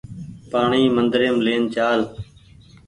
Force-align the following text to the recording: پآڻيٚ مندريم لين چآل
پآڻيٚ 0.51 0.93
مندريم 0.95 1.35
لين 1.45 1.63
چآل 1.73 2.01